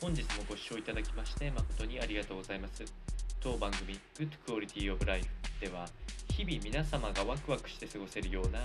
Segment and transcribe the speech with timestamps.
[0.00, 2.84] 本日もご視聴いただきまして誠にありがとうございます。
[3.40, 5.26] 当番組 Good Quality of Life
[5.60, 5.88] では
[6.30, 8.60] 日々皆様がワクワクして過ごせるような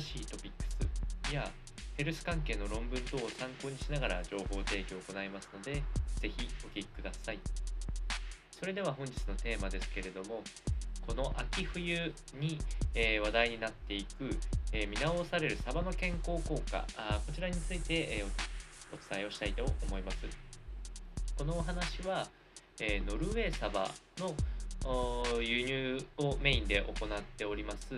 [0.00, 1.50] しいトピックスや
[1.98, 5.82] ヘルス関係の論文等を参考にしながら情報提供を行いますので、
[6.20, 7.38] ぜひお聞きください。
[8.58, 10.42] それでは本日のテーマですけれども、
[11.06, 12.58] この秋冬に、
[12.94, 14.30] えー、話題になっていく、
[14.72, 18.54] えー、見直されるサバの健康効果あこちらについて、えー、
[18.94, 20.18] お伝えをしたいと思います
[21.36, 22.28] このお話は、
[22.80, 24.34] えノルウェーサバの
[25.42, 27.94] 輸入をメインで行っております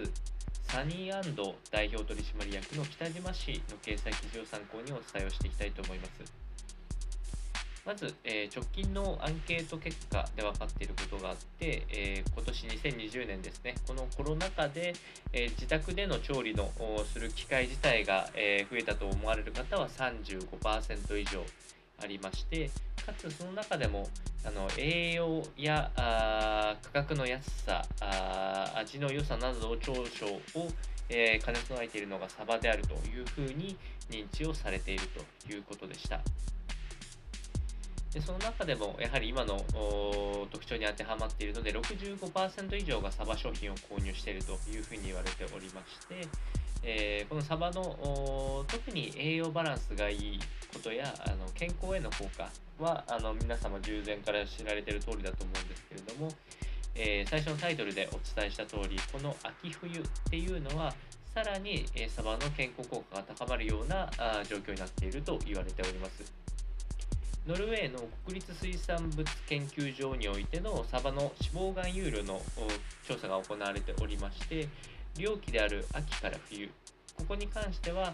[0.69, 6.46] サニーアンド代表取締役の北島氏の掲載記事を参考にお伝えをしていきたいと思います。
[7.87, 14.93] まず、えー、直近のアンケート結果で分かっていることがあって、えー、今年2020年ですね、このコロナ禍で、
[15.33, 16.69] えー、自宅での調理の
[17.05, 21.45] する機会自体が、え増えたと思われる方は35%以上
[22.03, 22.71] ありまして、
[23.07, 24.09] かつその中でも
[24.45, 30.69] あの栄養やあ価格の安さあ味の良さなどの長所を、
[31.09, 33.77] えー、兼ね備えているのがサバであるというふうに
[34.11, 36.21] 認知をされているということでした。
[38.17, 39.63] でその中でもやはり今の
[40.51, 46.27] 特徴に当てはまっているので65%以上がサバ商品を購入しているというふうに言われておりまして、
[46.83, 50.41] えー、このサバの特に栄養バランスがいい
[50.73, 52.49] ことやあの健康への効果
[52.83, 56.33] はあの皆様従前から知られている通りだと思うんですけれども、
[56.95, 60.95] えー、最初のタイトルでお伝えした通りこの秋冬っていうのは
[61.35, 66.36] さらに、えサバの健康効果が高まるようなあ状況になっていると言われております。
[67.47, 72.41] ノルウェーの国立水産物研究所においてのサバの脂肪肝有量の
[73.07, 74.69] 調査が行われておりまして
[75.17, 76.69] 漁期である秋から冬
[77.17, 78.13] ここに関しては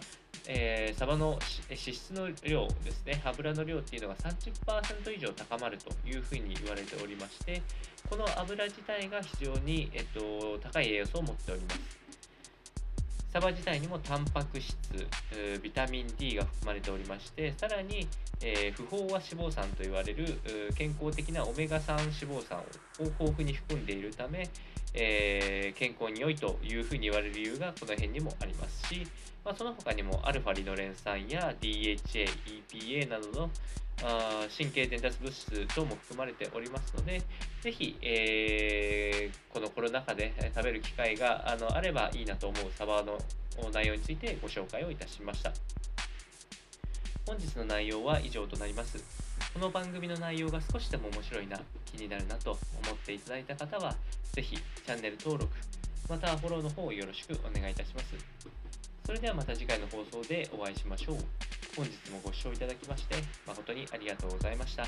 [0.49, 1.39] えー、サバの
[1.69, 7.63] 脂質の量ですね、油の量っていうのが30%以上高まるというふうに言われておりまして、
[8.11, 12.02] この油自体が非常に、えっと、高い栄養素を持っております。
[13.33, 14.77] サバ自体にもタンパク質、
[15.63, 18.07] ビタミン D が含まれておりまして、さらに、
[18.43, 20.39] えー、不飽和脂肪酸と言われる
[20.75, 22.11] 健康的なオメガ3脂
[22.41, 22.65] 肪酸を
[23.01, 24.51] 豊富に含んでいるため、
[24.93, 29.07] えー、健康に良いというふうに言われる理由がこの辺にもありますし、
[29.45, 32.29] まあ、その他にも α リノレン酸や DHA、
[32.69, 33.51] EPA などの
[34.05, 37.23] あ神経伝達物質等も含まれておりますので、
[37.63, 43.19] ぜひ、えー、このコロナ禍で食べる機会があのあればいいなと思うサバの
[43.73, 45.53] 内容についてご紹介をいたしました。
[47.27, 48.99] 本日の内容は以上となります。
[49.55, 53.95] この番組の内容が少しでも面白いな、気になるなと思っていただいた方は、
[54.33, 55.55] ぜひチャンネル登録、
[56.09, 58.07] またフォローの方をよろしくお願いいたします。
[59.07, 61.52] それではまた次回の放送でお会いしましょう。
[61.75, 63.15] 本日もご視聴いただきまして
[63.47, 64.87] 誠にありがとうございました。